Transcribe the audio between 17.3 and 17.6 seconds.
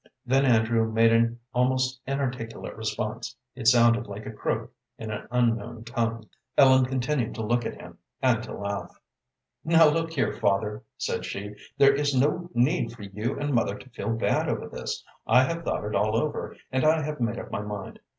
up